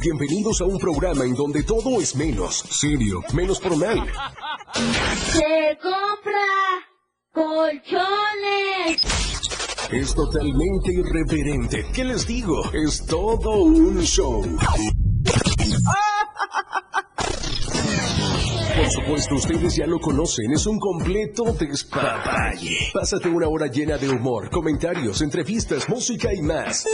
[0.00, 4.06] Bienvenidos a un programa en donde todo es menos serio, menos formal.
[4.74, 6.46] Se compra
[7.32, 9.02] colchones.
[9.90, 11.86] Es totalmente irreverente.
[11.94, 12.62] ¿Qué les digo?
[12.72, 14.42] Es todo un show.
[18.76, 22.90] Por supuesto, ustedes ya lo conocen, es un completo despapalle.
[22.92, 26.86] Pásate una hora llena de humor, comentarios, entrevistas, música y más.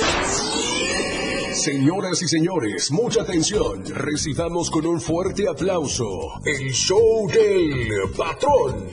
[1.62, 3.84] Señoras y señores, mucha atención.
[3.94, 8.88] Recibamos con un fuerte aplauso el show del patrón.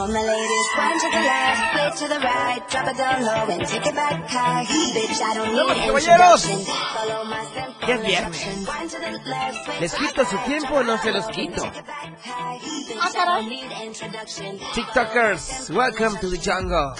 [0.00, 3.52] All my ladies, wind to the left, play to the right, drop it down low
[3.54, 4.64] and take it back high.
[4.64, 6.48] Bitch, I don't need caballeros!
[6.48, 6.74] introduction.
[6.96, 8.66] Follow my step, Ya es viernes.
[8.66, 11.62] wind to the left, switch ¿Les quito su tiempo o no se los quito?
[11.64, 12.58] back high.
[12.58, 14.58] Bitch, I don't need introduction.
[14.72, 16.94] TikTokers, welcome to the jungle.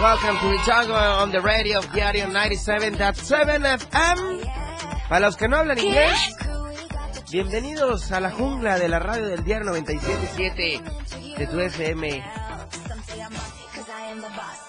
[0.00, 4.42] Welcome to the jungle on the radio of Diario 97.7 FM.
[5.10, 6.34] Para los que no hablan inglés,
[7.30, 12.24] bienvenidos a la jungla de la radio del Diario 97.7 de tu FM.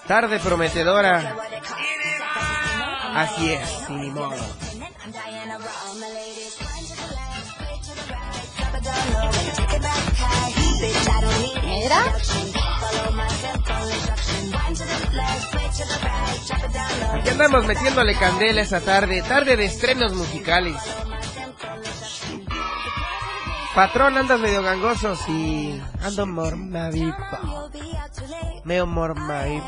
[0.06, 1.36] Tarde prometedora.
[3.14, 4.36] Así es, sin modo.
[11.64, 12.14] Mira.
[17.14, 20.76] Aquí andamos metiéndole candela esa tarde, tarde de estrenos musicales.
[23.74, 25.80] Patrón, andas medio gangoso, sí.
[26.02, 27.16] Ando mormadito.
[28.64, 29.64] Medio mormadito.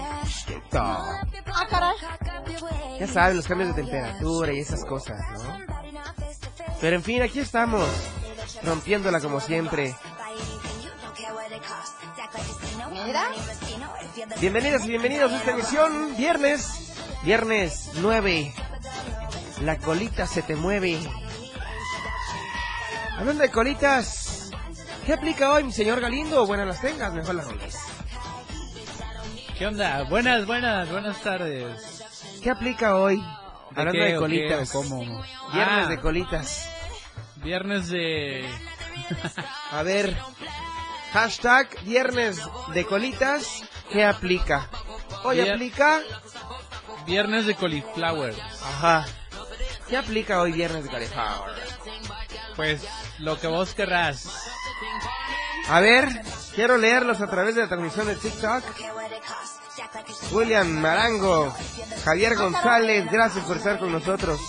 [2.99, 5.59] Ya saben, los cambios de temperatura y esas cosas, ¿no?
[6.81, 7.87] Pero en fin, aquí estamos,
[8.65, 9.95] rompiéndola como siempre.
[12.91, 13.29] Mira.
[14.41, 16.93] Bienvenidas y bienvenidos a esta emisión, viernes,
[17.23, 18.53] viernes 9.
[19.63, 20.99] La colita se te mueve.
[23.23, 24.51] Hablando de colitas,
[25.07, 26.45] ¿qué aplica hoy mi señor Galindo?
[26.45, 27.79] Buenas las tengas, mejor las roles.
[29.57, 30.03] ¿Qué onda?
[30.11, 32.03] Buenas, buenas, buenas tardes.
[32.43, 33.23] ¿Qué aplica hoy?
[33.77, 34.69] Hablando qué, de colitas.
[34.71, 34.99] qué, cómo?
[35.53, 35.89] Viernes Ah.
[35.89, 36.69] de colitas.
[37.37, 38.45] Viernes de...
[39.71, 40.17] A ver,
[41.13, 42.41] hashtag viernes
[42.75, 43.63] de colitas,
[43.93, 44.69] ¿qué aplica?
[45.23, 46.01] Hoy Vier- aplica,
[47.07, 48.35] Viernes de cauliflower.
[48.65, 49.07] ajá.
[49.89, 51.53] ¿Qué aplica hoy viernes de cauliflower?
[52.57, 52.83] Pues
[53.19, 54.29] lo que vos querrás.
[55.69, 56.09] A ver,
[56.55, 58.65] quiero leerlos a través de la transmisión de TikTok.
[60.33, 61.55] William Marango,
[62.05, 64.41] Javier González, gracias por estar con nosotros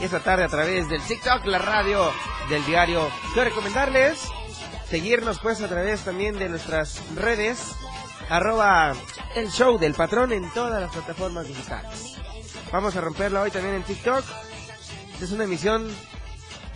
[0.00, 2.10] esta tarde a través del TikTok, la radio
[2.48, 3.10] del diario.
[3.34, 4.18] Quiero recomendarles
[4.88, 7.60] seguirnos pues a través también de nuestras redes,
[8.28, 8.92] arroba
[9.36, 12.16] el show del patrón en todas las plataformas digitales.
[12.72, 14.24] Vamos a romperla hoy también en TikTok.
[15.20, 15.88] Es una emisión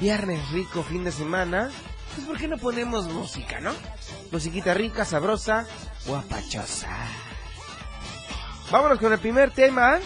[0.00, 1.70] viernes rico, fin de semana.
[2.14, 3.72] Pues ¿por qué no ponemos música, no?
[4.30, 5.66] Musiquita rica, sabrosa,
[6.06, 6.88] guapachosa.
[8.70, 9.98] Vámonos con el primer tema.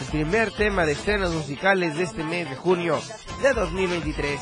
[0.00, 3.00] El primer tema de estrenos musicales de este mes de junio
[3.42, 4.40] de 2023.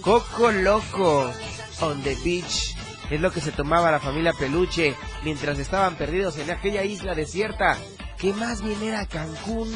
[0.00, 1.32] Coco Loco
[1.80, 2.76] on the beach.
[3.10, 7.76] Es lo que se tomaba la familia Peluche mientras estaban perdidos en aquella isla desierta
[8.16, 9.68] que más bien era Cancún.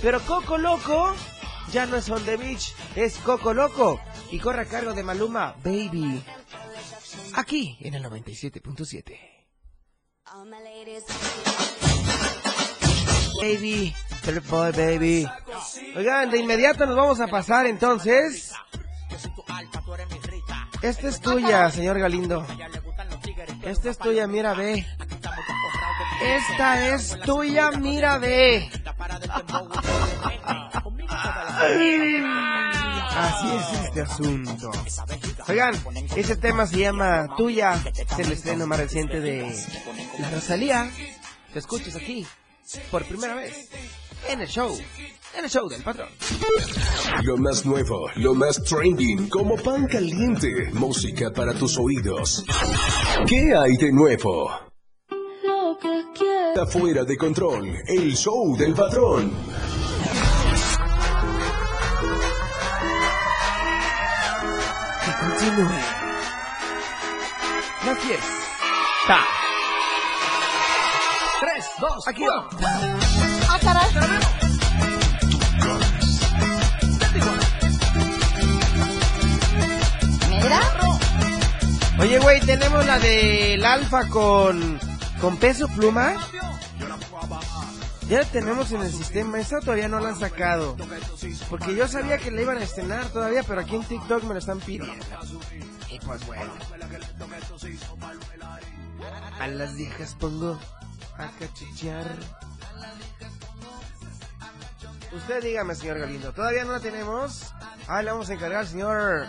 [0.00, 1.14] Pero Coco Loco
[1.72, 2.56] ya no es on the
[2.96, 4.00] es Coco Loco
[4.30, 6.22] y corre a cargo de Maluma Baby.
[7.34, 9.18] Aquí en el 97.7.
[10.32, 11.04] All my ladies.
[13.40, 13.94] Baby,
[14.48, 15.28] boy, baby.
[15.94, 18.52] Oigan, de inmediato nos vamos a pasar entonces.
[20.82, 22.46] Esta es tuya, señor Galindo.
[23.62, 24.86] Esta es tuya, mira, ve.
[26.22, 28.70] Esta es tuya, mira, ve.
[33.16, 34.70] Así es este asunto.
[35.48, 35.74] Oigan,
[36.14, 37.82] ese tema se llama Tuya.
[37.94, 39.56] Es el estreno más reciente de
[40.18, 40.90] La Rosalía.
[41.52, 42.26] Te escuchas aquí,
[42.90, 43.70] por primera vez,
[44.28, 44.76] en el show.
[45.36, 46.08] En el show del patrón.
[47.22, 52.44] Lo más nuevo, lo más trending, como pan caliente, música para tus oídos.
[53.26, 54.50] ¿Qué hay de nuevo?
[55.42, 56.62] Lo que quiero.
[56.62, 59.32] Afuera de control, el show del patrón.
[65.46, 65.70] Continúe.
[67.84, 69.18] La fiesta.
[71.40, 72.48] Tres, dos, aquí va.
[73.48, 73.90] Ah, caray.
[80.42, 80.60] Mira.
[81.98, 84.78] Oye, güey, tenemos la del Alfa con,
[85.20, 86.14] con peso pluma.
[88.08, 90.76] Ya la tenemos en el sistema, esa todavía no la han sacado.
[91.50, 94.38] Porque yo sabía que la iban a estrenar todavía, pero aquí en TikTok me lo
[94.38, 95.04] están pidiendo.
[96.06, 96.52] Pues bueno.
[99.40, 100.58] A las viejas pongo
[101.18, 102.06] a cachichear.
[105.12, 107.52] Usted dígame, señor Galindo, ¿todavía no la tenemos?
[107.88, 109.26] Ah, le vamos a encargar al señor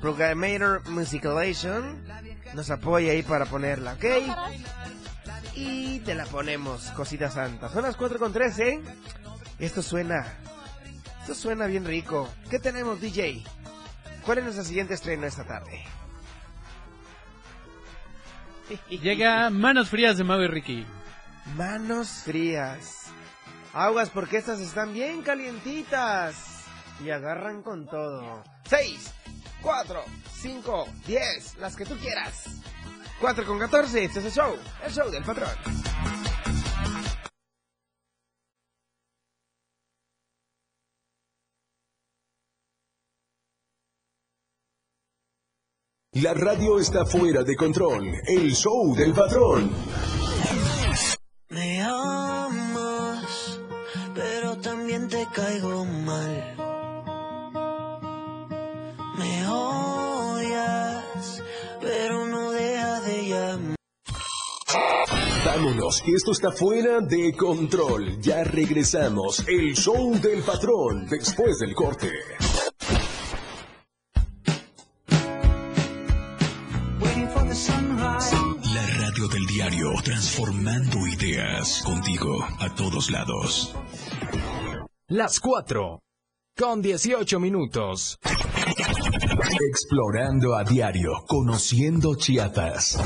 [0.00, 2.04] Programmator Musicalation.
[2.54, 4.04] Nos apoya ahí para ponerla, ¿ok?
[5.54, 7.68] Y te la ponemos, cosita santa.
[7.68, 8.80] Son las 4 con 13.
[9.58, 10.26] Esto suena.
[11.20, 12.28] Esto suena bien rico.
[12.48, 13.44] ¿Qué tenemos, DJ?
[14.24, 15.84] ¿Cuál es nuestra siguiente estreno esta tarde?
[18.90, 20.86] Llega Manos Frías de Mau y Ricky.
[21.56, 23.06] Manos frías.
[23.72, 26.64] Aguas porque estas están bien calientitas.
[27.04, 28.44] Y agarran con todo.
[28.68, 29.12] 6,
[29.62, 30.04] 4,
[30.42, 32.44] 5, 10, las que tú quieras.
[33.20, 34.56] 4 con 14, este es el show.
[34.84, 35.48] El show del patrón.
[46.22, 48.12] La radio está fuera de control.
[48.26, 49.70] El show del patrón.
[51.48, 53.58] Me amas,
[54.14, 56.56] pero también te caigo mal.
[59.16, 61.42] Me odias,
[61.80, 63.76] pero no dejas de llamar.
[65.46, 68.20] Vámonos, que esto está fuera de control.
[68.20, 69.42] Ya regresamos.
[69.46, 72.10] El show del patrón después del corte.
[80.02, 83.74] Transformando ideas contigo a todos lados.
[85.08, 86.00] Las 4.
[86.56, 88.18] Con 18 minutos.
[89.60, 92.98] Explorando a diario, conociendo Chiapas.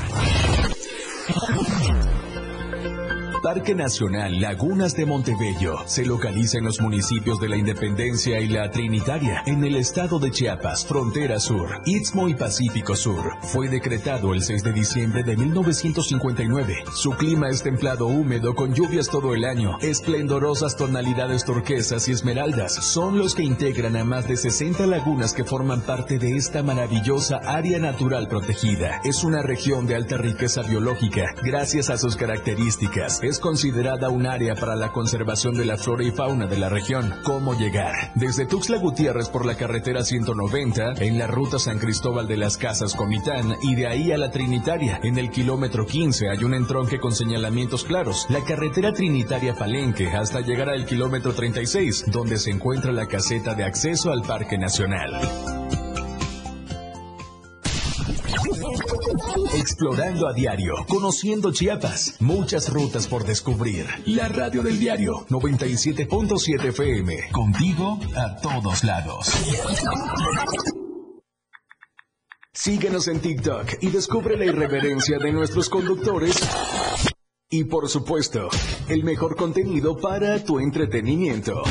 [3.44, 8.70] Parque Nacional Lagunas de Montebello se localiza en los municipios de la Independencia y la
[8.70, 13.36] Trinitaria, en el estado de Chiapas, frontera sur, Istmo y Pacífico Sur.
[13.42, 16.84] Fue decretado el 6 de diciembre de 1959.
[16.94, 19.76] Su clima es templado húmedo con lluvias todo el año.
[19.82, 25.44] Esplendorosas tonalidades turquesas y esmeraldas son los que integran a más de 60 lagunas que
[25.44, 29.02] forman parte de esta maravillosa área natural protegida.
[29.04, 31.34] Es una región de alta riqueza biológica.
[31.42, 36.46] Gracias a sus características, considerada un área para la conservación de la flora y fauna
[36.46, 37.14] de la región.
[37.24, 38.12] ¿Cómo llegar?
[38.14, 42.94] Desde Tuxtla Gutiérrez por la carretera 190, en la ruta San Cristóbal de las Casas
[42.94, 45.00] Comitán y de ahí a la Trinitaria.
[45.02, 48.26] En el kilómetro 15 hay un entronque con señalamientos claros.
[48.28, 53.64] La carretera Trinitaria Palenque hasta llegar al kilómetro 36, donde se encuentra la caseta de
[53.64, 55.63] acceso al Parque Nacional.
[59.64, 63.86] Explorando a diario, conociendo Chiapas, muchas rutas por descubrir.
[64.04, 69.26] La radio del diario 97.7 FM, contigo a todos lados.
[72.52, 76.36] Síguenos en TikTok y descubre la irreverencia de nuestros conductores.
[77.48, 78.50] Y por supuesto,
[78.90, 81.62] el mejor contenido para tu entretenimiento.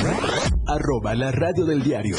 [0.66, 2.16] Arroba la radio del diario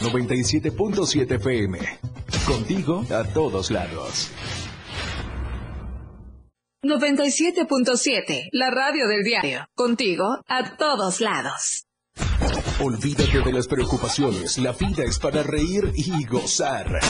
[0.00, 2.11] 97.7 FM.
[2.46, 4.30] Contigo a todos lados.
[6.84, 9.64] 97.7, la radio del diario.
[9.76, 11.84] Contigo a todos lados.
[12.80, 14.58] Olvídate de las preocupaciones.
[14.58, 16.86] La vida es para reír y gozar.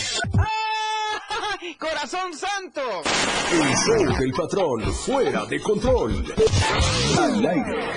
[1.78, 2.80] ¡Corazón santo!
[3.52, 6.24] El show del patrón, fuera de control.
[7.18, 7.92] Al aire.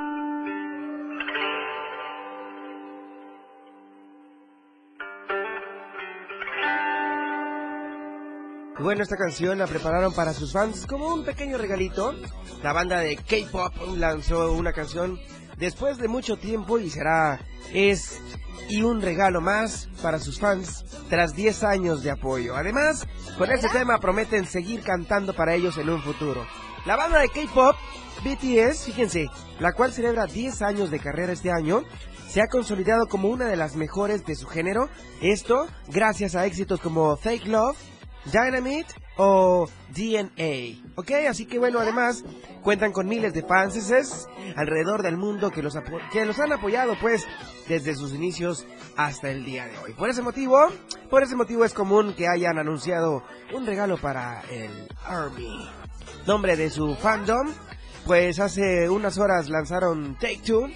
[8.81, 12.13] Bueno, esta canción la prepararon para sus fans como un pequeño regalito.
[12.63, 15.19] La banda de K-pop lanzó una canción
[15.57, 17.41] después de mucho tiempo y será
[17.73, 18.21] es
[18.69, 22.55] y un regalo más para sus fans tras 10 años de apoyo.
[22.55, 23.05] Además,
[23.37, 26.47] con este tema prometen seguir cantando para ellos en un futuro.
[26.85, 27.75] La banda de K-pop
[28.23, 29.27] BTS, fíjense,
[29.59, 31.83] la cual celebra 10 años de carrera este año,
[32.29, 34.87] se ha consolidado como una de las mejores de su género.
[35.21, 37.75] Esto gracias a éxitos como Fake Love,
[38.25, 40.91] Dynamite o DNA.
[40.95, 41.11] ¿Ok?
[41.29, 42.23] Así que bueno, además
[42.63, 45.77] cuentan con miles de fans alrededor del mundo que los,
[46.11, 47.25] que los han apoyado pues
[47.67, 49.93] desde sus inicios hasta el día de hoy.
[49.93, 50.67] Por ese motivo,
[51.09, 53.23] por ese motivo es común que hayan anunciado
[53.53, 54.71] un regalo para el
[55.05, 55.69] Army.
[56.27, 57.47] Nombre de su fandom,
[58.05, 60.69] pues hace unas horas lanzaron Take Two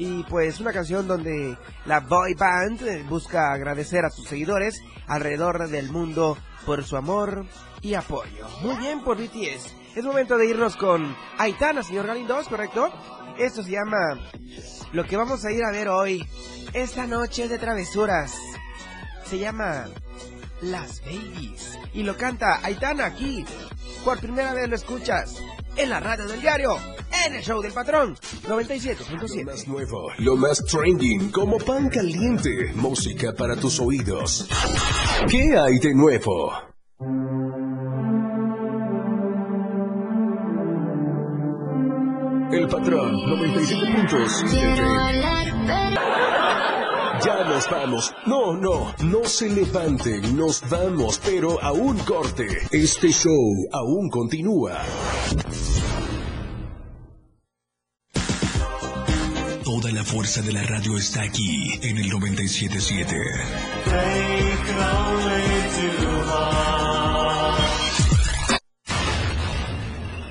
[0.00, 5.90] y pues una canción donde la boy band busca agradecer a sus seguidores alrededor del
[5.92, 7.44] mundo por su amor
[7.82, 8.48] y apoyo.
[8.62, 9.74] Muy bien por BTS.
[9.94, 12.90] Es momento de irnos con Aitana, señor Galindo, ¿es correcto?
[13.36, 14.18] Esto se llama
[14.92, 16.26] lo que vamos a ir a ver hoy,
[16.72, 18.34] esta noche de travesuras.
[19.26, 19.84] Se llama
[20.62, 21.78] Las Babies.
[21.92, 23.44] Y lo canta Aitana aquí.
[24.02, 25.36] Por primera vez lo escuchas
[25.76, 26.76] en la radio del diario,
[27.26, 28.16] en el show del patrón,
[28.48, 29.44] Lo 97.7.
[29.44, 34.48] más nuevo, lo más trending, como pan caliente, música para tus oídos.
[35.28, 36.52] ¿Qué hay de nuevo?
[42.52, 46.09] El patrón 97.7.
[47.24, 48.14] Ya nos vamos.
[48.26, 52.46] No, no, no se levanten, nos vamos, pero a un corte.
[52.70, 54.78] Este show aún continúa.
[59.64, 63.16] Toda la fuerza de la radio está aquí en el 977.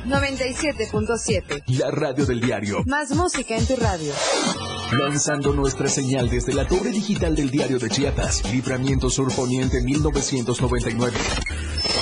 [0.09, 1.63] 97.7.
[1.77, 2.83] La radio del diario.
[2.85, 4.11] Más música en tu radio.
[4.91, 11.13] Lanzando nuestra señal desde la torre digital del diario de Chiapas, Libramiento Sur Poniente 1999.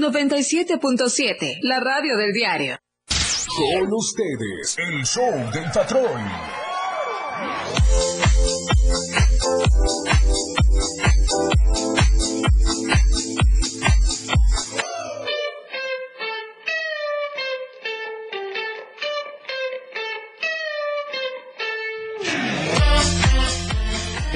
[0.00, 2.78] 97.7, la radio del diario.
[3.46, 6.20] Con ustedes, el show del patrón.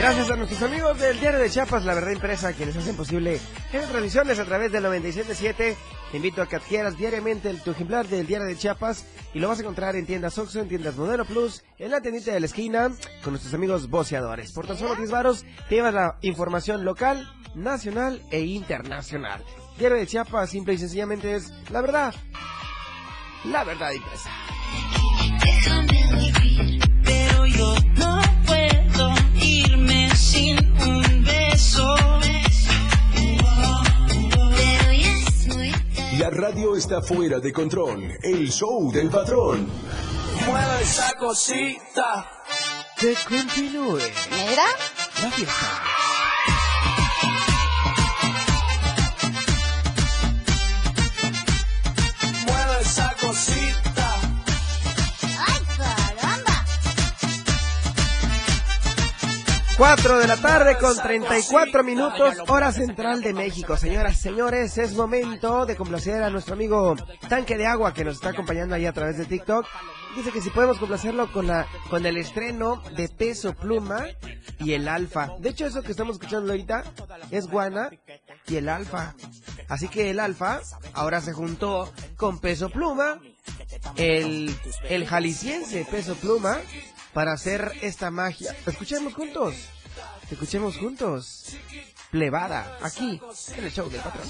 [0.05, 3.41] Gracias a nuestros amigos del Diario de Chiapas, La Verdad Impresa, quienes hacen posible
[3.73, 5.55] estas transmisiones a través del 97.7.
[6.11, 9.49] Te invito a que adquieras diariamente el, tu ejemplar del Diario de Chiapas y lo
[9.49, 12.45] vas a encontrar en tiendas Oxxo, en tiendas Modelo Plus, en la tiendita de la
[12.45, 12.93] esquina,
[13.23, 14.53] con nuestros amigos boceadores.
[14.53, 19.43] Por tan solo 10 varos, te llevas la información local, nacional e internacional.
[19.79, 22.15] Diario de Chiapas, simple y sencillamente es la verdad.
[23.45, 24.29] La verdad impresa.
[36.85, 38.13] Está fuera de control.
[38.23, 39.67] El show del patrón.
[40.47, 42.31] Mueve esa cosita.
[42.99, 43.97] Que continúe
[44.31, 44.65] ¿Negra?
[45.23, 45.84] la fiesta.
[59.77, 63.77] 4 de la tarde con 34 minutos, hora central de México.
[63.77, 66.95] Señoras, señores, es momento de complacer a nuestro amigo
[67.29, 69.67] Tanque de Agua que nos está acompañando ahí a través de TikTok.
[70.17, 74.05] Dice que si podemos complacerlo con la con el estreno de Peso Pluma
[74.61, 75.31] y el Alfa.
[75.41, 76.85] De hecho, eso que estamos escuchando ahorita
[77.33, 77.91] es Guana
[78.47, 79.15] y el Alfa.
[79.69, 80.61] Así que el Alfa
[80.93, 83.19] ahora se juntó con Peso Pluma,
[83.97, 84.55] el,
[84.89, 86.59] el jalisciense Peso Pluma,
[87.15, 88.55] para hacer esta magia.
[88.67, 89.55] Escuchemos juntos.
[90.31, 91.57] Escuchemos juntos.
[92.11, 93.21] Plebada, aquí,
[93.57, 94.29] en el show del patrón.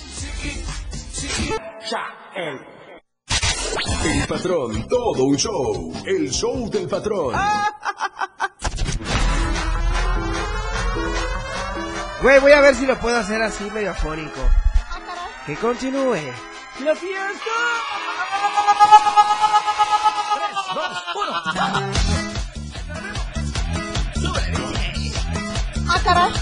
[4.04, 5.92] El patrón, todo un show.
[6.06, 7.34] El show del patrón.
[12.22, 14.40] Güey, voy a ver si lo puedo hacer así medio afónico.
[15.44, 16.32] Que continúe.
[16.82, 17.50] La fiesta.
[20.76, 22.03] ¡Ah,
[26.04, 26.32] caray!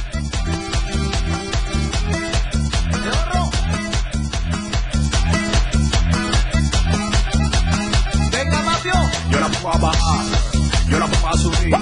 [8.30, 8.92] Venga, mafio.
[9.30, 10.24] Yo la pongo a bajar,
[10.88, 11.74] yo la pongo a subir.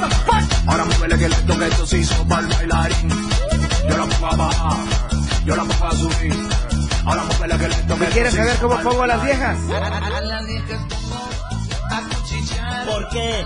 [0.66, 3.08] Ahora muévele que esto se hizo para el bailarín.
[3.88, 4.76] Yo la pongo a bajar,
[5.44, 6.48] yo la pongo a subir.
[7.06, 9.58] Ahora muévele que lento que ¿Y quieres saber cómo pongo a las viejas?
[12.86, 13.44] ¿Por qué?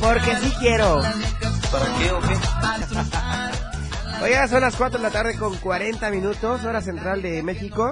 [0.00, 1.02] Porque sí quiero.
[1.72, 2.36] ¿Para qué o qué?
[4.22, 7.90] Oiga, son las 4 de la tarde con 40 minutos, hora central de México.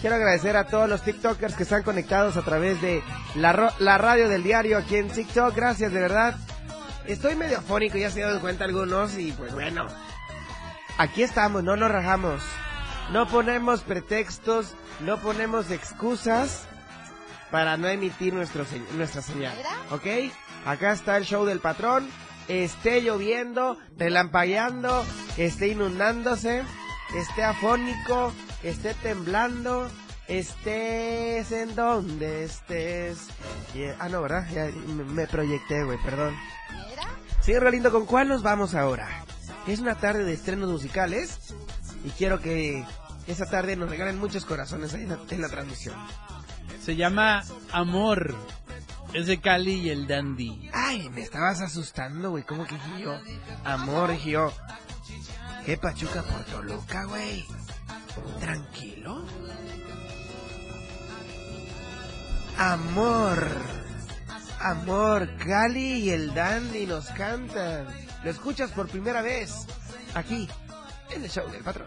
[0.00, 3.02] Quiero agradecer a todos los TikTokers que están conectados a través de
[3.34, 5.54] la, ro- la radio del diario aquí en TikTok.
[5.56, 6.36] Gracias, de verdad.
[7.06, 9.86] Estoy medio afónico, ya se dieron cuenta algunos y pues bueno.
[10.98, 12.42] Aquí estamos, no nos rajamos.
[13.10, 16.64] No ponemos pretextos, no ponemos excusas
[17.50, 19.54] para no emitir nuestro se- nuestra señal.
[19.90, 20.06] ¿Ok?
[20.66, 22.08] Acá está el show del patrón.
[22.48, 25.04] Esté lloviendo, relampagueando,
[25.36, 26.62] esté inundándose,
[27.14, 28.32] esté afónico,
[28.62, 29.88] esté temblando,
[30.28, 33.28] estés en donde estés.
[33.74, 33.96] Yeah.
[33.98, 34.46] Ah, no, ¿verdad?
[34.50, 36.34] Ya me, me proyecté, güey, perdón.
[37.42, 39.08] Señor Galindo, ¿con cuál nos vamos ahora?
[39.66, 41.54] Es una tarde de estrenos musicales
[42.04, 42.84] y quiero que
[43.26, 45.94] esa tarde nos regalen muchos corazones ahí en la, en la transmisión.
[46.82, 48.34] Se llama Amor.
[49.12, 50.70] Es de Cali y el Dandy.
[50.72, 52.44] Ay, me estabas asustando, güey.
[52.44, 53.18] ¿Cómo que dije yo?
[53.64, 54.52] Amor, dije yo.
[55.64, 57.44] ¿Qué Pachuca por Toluca, güey?
[58.40, 59.24] Tranquilo.
[62.58, 63.46] Amor.
[64.60, 67.86] Amor, Cali y el Dandy nos cantan.
[68.24, 69.66] Lo escuchas por primera vez.
[70.14, 70.48] Aquí,
[71.10, 71.86] en el show del patrón.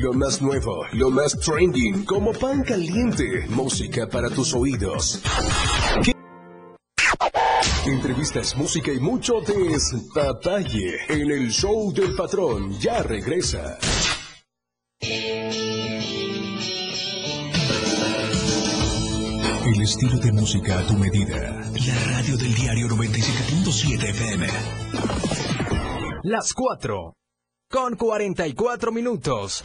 [0.00, 5.20] Lo más nuevo, lo más trending, como pan caliente, música para tus oídos.
[7.86, 12.78] Entrevistas, música y mucho detalle en el show del patrón.
[12.78, 13.78] Ya regresa.
[19.66, 21.62] El estilo de música a tu medida.
[21.86, 24.46] La radio del diario 97.7 FM.
[26.22, 27.19] Las 4
[27.72, 29.62] con 44 minutos.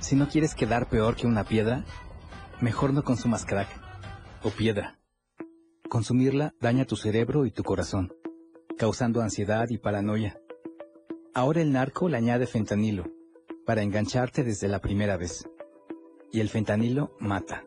[0.00, 1.84] Si no quieres quedar peor que una piedra,
[2.62, 3.68] mejor no consumas crack
[4.42, 4.98] o piedra.
[5.90, 8.14] Consumirla daña tu cerebro y tu corazón,
[8.78, 10.40] causando ansiedad y paranoia.
[11.34, 13.04] Ahora el narco le añade fentanilo
[13.66, 15.46] para engancharte desde la primera vez.
[16.32, 17.66] Y el fentanilo mata.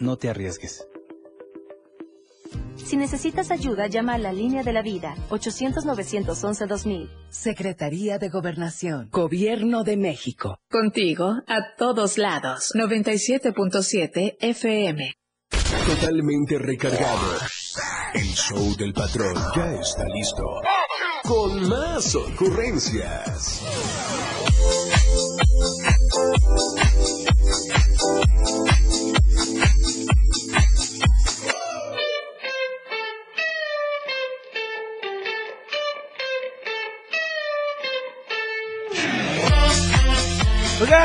[0.00, 0.88] No te arriesgues.
[2.76, 7.08] Si necesitas ayuda, llama a la línea de la vida, 800-911-2000.
[7.30, 10.58] Secretaría de Gobernación, Gobierno de México.
[10.70, 12.72] Contigo a todos lados.
[12.74, 15.14] 97.7 FM.
[15.86, 17.38] Totalmente recargado.
[18.14, 20.44] El show del patrón ya está listo.
[21.24, 23.62] Con más ocurrencias.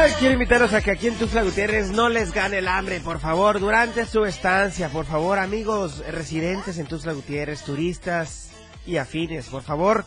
[0.01, 3.59] Quiero invitarlos a que aquí en Tuxtla Gutiérrez no les gane el hambre, por favor,
[3.59, 8.49] durante su estancia, por favor, amigos residentes en Tuxtla Gutiérrez, turistas
[8.87, 10.03] y afines, por favor,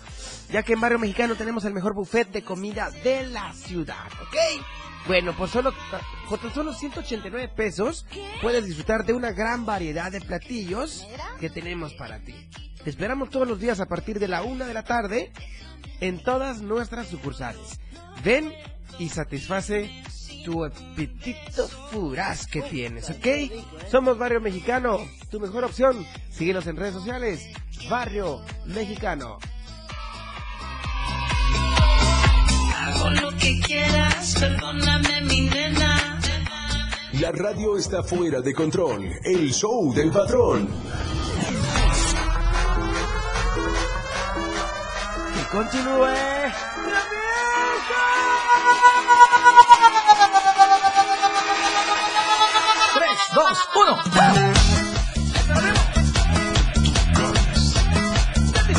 [0.50, 4.36] ya que en Barrio Mexicano tenemos el mejor buffet de comida de la ciudad, ¿ok?
[5.06, 5.72] Bueno, por solo,
[6.28, 8.04] por solo 189 pesos
[8.42, 11.06] puedes disfrutar de una gran variedad de platillos
[11.38, 12.34] que tenemos para ti.
[12.82, 15.30] Te esperamos todos los días a partir de la una de la tarde
[16.00, 17.78] en todas nuestras sucursales.
[18.24, 18.52] Ven
[18.98, 19.90] y satisface
[20.44, 23.26] tu apetito furaz que tienes, ¿ok?
[23.90, 24.98] Somos Barrio Mexicano,
[25.30, 26.06] tu mejor opción.
[26.30, 27.48] Síguenos en redes sociales,
[27.88, 29.38] Barrio Mexicano.
[32.76, 36.20] Hago lo que quieras, perdóname mi nena.
[37.20, 39.08] La radio está fuera de control.
[39.24, 40.68] El show del patrón.
[45.34, 47.13] Que continúe.
[52.94, 53.98] Tres, dos, uno.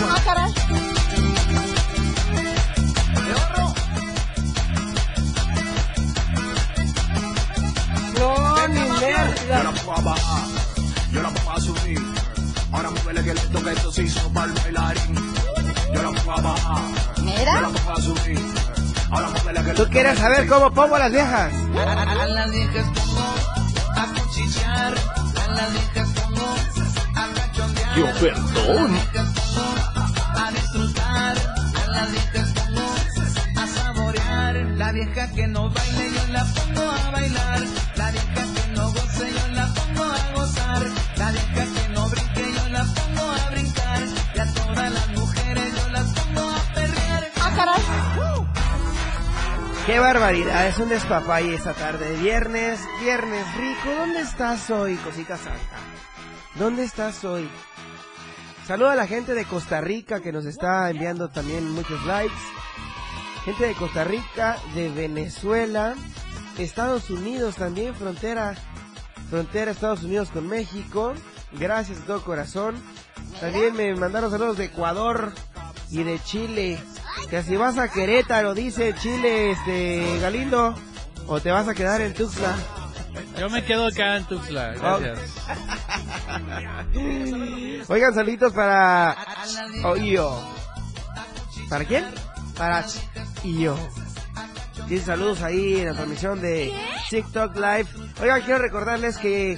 [0.08, 0.54] Ah, caray.
[8.20, 10.48] No, ni Yo la a bajar,
[11.12, 12.00] yo la a subir.
[12.72, 14.04] Ahora muévele que esto que esto se
[19.76, 21.54] ¿Tú quieres saber cómo pongo a las viejas?
[21.78, 23.36] A las viejas pongo
[23.96, 24.94] a cuchillar.
[25.44, 26.56] A las viejas pongo
[27.16, 27.98] a cachondear.
[27.98, 29.00] Yo perdón.
[30.36, 31.38] A disfrutar.
[31.84, 34.56] A las viejas pongo a saborear.
[34.56, 37.60] La vieja que no baile yo la pongo a bailar.
[37.96, 39.55] La vieja que no goce yo la
[49.86, 52.18] Qué barbaridad, es un despapay esta tarde.
[52.18, 53.96] Viernes, viernes rico.
[53.96, 55.78] ¿Dónde estás hoy, cosita santa?
[56.56, 57.48] ¿Dónde estás hoy?
[58.66, 62.34] Saluda a la gente de Costa Rica que nos está enviando también muchos likes.
[63.46, 65.94] Gente de Costa Rica, de Venezuela,
[66.58, 68.56] Estados Unidos también, frontera,
[69.30, 71.14] frontera Estados Unidos con México.
[71.52, 72.76] Gracias de todo corazón.
[73.40, 75.32] También me mandaron saludos de Ecuador
[75.92, 76.80] y de Chile.
[77.30, 80.76] Que si vas a Querétaro, dice Chile, este Galindo,
[81.28, 82.56] o te vas a quedar en Tuxtla.
[83.40, 85.20] Yo me quedo acá en Tuxtla, gracias.
[87.90, 89.18] Oigan, saluditos para
[89.84, 90.40] Oyo.
[91.70, 92.06] ¿Para quién?
[92.58, 92.86] Para
[93.44, 93.78] Iyo.
[94.88, 96.72] Dice saludos ahí en la transmisión de
[97.10, 97.88] TikTok Live.
[98.22, 99.58] Oigan, quiero recordarles que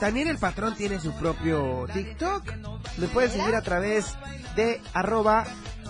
[0.00, 2.42] también el patrón tiene su propio TikTok.
[2.98, 4.16] Me pueden seguir a través
[4.56, 5.44] de arroba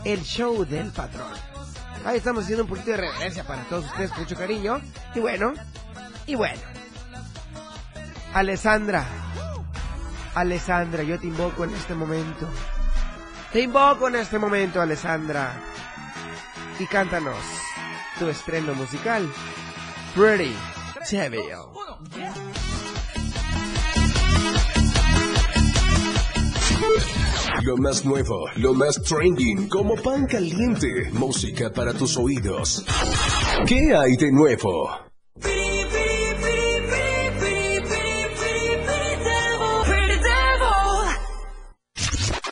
[0.04, 1.32] el show del patrón.
[2.04, 4.80] Ahí estamos haciendo un poquito de reverencia para todos ustedes mucho cariño.
[5.14, 5.52] Y bueno,
[6.26, 6.60] y bueno.
[8.34, 9.06] Alessandra.
[10.34, 12.48] Alessandra, yo te invoco en este momento.
[13.52, 15.52] Te invoco en este momento, Alessandra.
[16.78, 17.38] Y cántanos
[18.18, 19.30] tu estreno musical.
[20.14, 20.54] Pretty
[21.10, 21.40] Devil.
[27.62, 31.10] Lo más nuevo, lo más trending, como pan caliente.
[31.12, 32.84] Música para tus oídos.
[33.66, 34.90] ¿Qué hay de nuevo?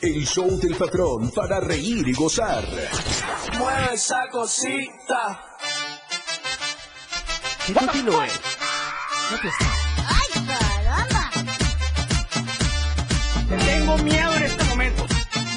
[0.01, 2.63] El show del patrón para reír y gozar.
[3.57, 5.41] Mueve esa cosita.
[7.65, 8.27] Que continúe.
[10.07, 11.31] ¡Ay, caramba!
[13.49, 14.32] Te tengo miedo.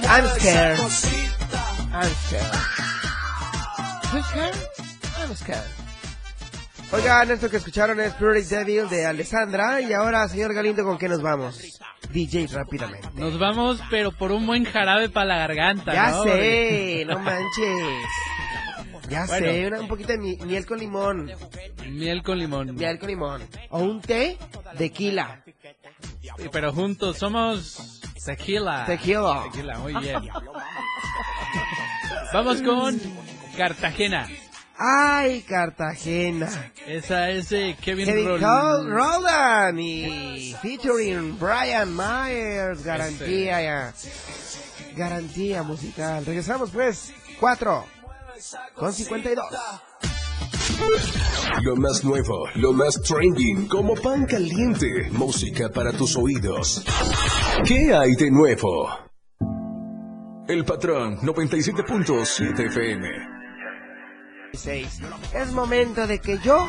[0.09, 0.79] I'm scared.
[1.93, 2.55] I'm scared.
[4.13, 4.57] You scared?
[5.21, 5.65] I'm scared.
[6.93, 9.81] Oigan, esto que escucharon es Pretty Devil de Alessandra.
[9.81, 11.61] Y ahora, señor Galindo, ¿con qué nos vamos?
[12.13, 13.09] DJ, rápidamente.
[13.15, 15.93] Nos vamos, pero por un buen jarabe para la garganta.
[15.93, 16.23] Ya ¿no?
[16.23, 18.05] sé, no manches.
[19.09, 19.47] Ya Bueno.
[19.47, 21.31] sé, una- un poquito de mi- miel con limón.
[21.89, 22.75] Miel con limón.
[22.75, 23.43] Miel con limón.
[23.71, 24.39] O un té
[24.79, 25.43] de quila.
[26.39, 28.85] Sí, Pero juntos somos tequila.
[28.87, 29.43] Tequila.
[29.45, 30.17] Tequila, muy bien.
[32.33, 33.01] Vamos con
[33.57, 34.29] Cartagena.
[34.79, 36.49] Ay, Cartagena.
[36.87, 42.85] Esa es de Kevin, Kevin Roll- Roland y featuring Brian Myers.
[42.85, 43.95] Garantía ya.
[44.97, 46.27] Garantía musical.
[46.27, 47.13] Regresamos pues.
[47.41, 47.85] 4
[48.75, 49.47] con 52.
[51.63, 56.85] Lo más nuevo, lo más trending, como pan caliente, música para tus oídos.
[57.65, 58.89] ¿Qué hay de nuevo?
[60.49, 63.09] El patrón 97.7 FM.
[64.53, 65.01] 6.
[65.35, 66.69] Es momento de que yo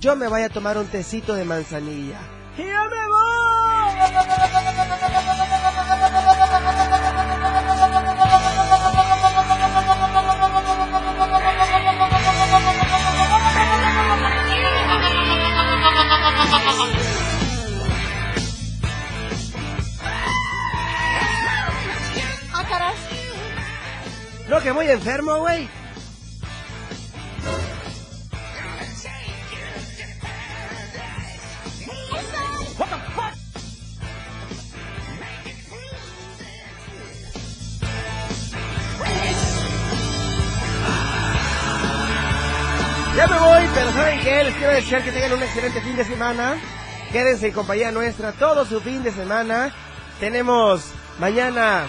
[0.00, 2.18] yo me vaya a tomar un tecito de manzanilla.
[2.56, 3.00] ¡Y ya me
[3.82, 5.49] Ah,
[24.62, 25.66] Que voy enfermo, güey.
[43.16, 44.44] Ya me voy, pero ¿saben qué?
[44.44, 46.58] Les quiero desear que tengan un excelente fin de semana.
[47.10, 49.74] Quédense en compañía nuestra todo su fin de semana.
[50.20, 50.84] Tenemos
[51.18, 51.86] mañana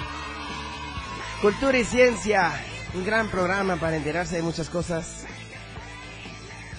[1.41, 2.51] Cultura y Ciencia,
[2.93, 5.25] un gran programa para enterarse de muchas cosas.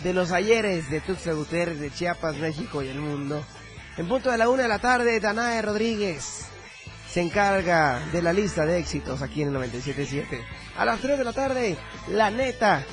[0.04, 3.44] De los ayeres de Tuxtla Gutiérrez, de Chiapas, México y el mundo.
[3.96, 6.46] En punto de la una de la tarde, Danae Rodríguez
[7.10, 10.40] se encarga de la lista de éxitos aquí en el 97.7.
[10.78, 11.76] A las 3 de la tarde,
[12.12, 12.84] La Neta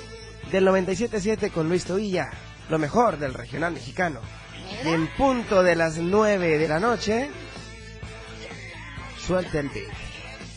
[0.51, 2.31] del 97.7 con Luis Toilla,
[2.67, 4.21] lo mejor del regional mexicano.
[4.83, 7.29] Y en punto de las 9 de la noche,
[9.19, 9.98] suelta el beat.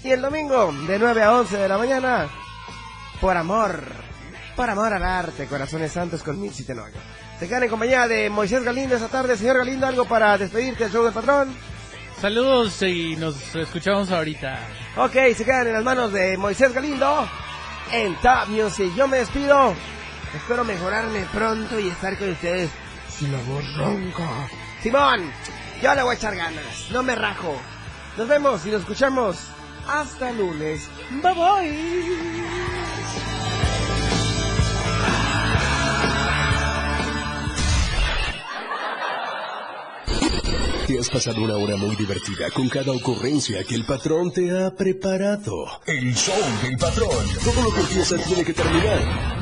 [0.04, 2.28] Y el domingo, de 9 a 11 de la mañana,
[3.20, 3.84] por amor,
[4.56, 6.98] por amor al arte, Corazones Santos con Mitzi Tenorio.
[7.38, 9.36] Se quedan en compañía de Moisés Galindo esta tarde.
[9.36, 11.54] Señor Galindo, ¿algo para despedirte del show del patrón?
[12.20, 14.58] Saludos y nos escuchamos ahorita.
[14.96, 17.28] Ok, se quedan en las manos de Moisés Galindo
[17.92, 18.92] en Top Music.
[18.96, 19.74] Yo me despido.
[20.34, 22.70] Espero mejorarme pronto y estar con ustedes
[23.08, 24.48] sin la voz ronca.
[24.82, 25.30] Simón,
[25.80, 26.90] yo le voy a echar ganas.
[26.90, 27.56] No me rajo.
[28.16, 29.52] Nos vemos y nos escuchamos
[29.86, 30.88] hasta el lunes.
[31.22, 32.32] Bye bye.
[40.86, 44.74] Te has pasado una hora muy divertida con cada ocurrencia que el patrón te ha
[44.74, 45.80] preparado.
[45.86, 47.26] El show del patrón.
[47.44, 49.41] Todo lo que empieza tiene que terminar.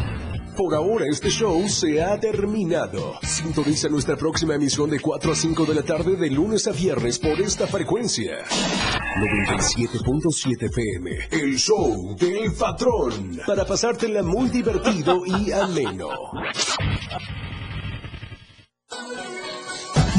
[0.57, 3.19] Por ahora este show se ha terminado.
[3.23, 7.19] Sintoniza nuestra próxima emisión de 4 a 5 de la tarde de lunes a viernes
[7.19, 8.45] por esta frecuencia.
[9.19, 11.11] 97.7 FM.
[11.31, 13.41] El show del patrón.
[13.47, 16.09] Para pasártela muy divertido y ameno.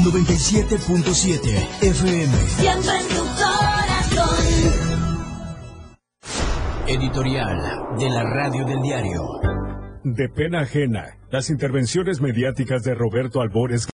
[0.02, 2.36] 97.7 FM.
[2.48, 4.72] Siempre en tu corazón.
[6.86, 9.71] Editorial de la Radio del Diario.
[10.04, 13.86] De pena ajena, las intervenciones mediáticas de Roberto Albores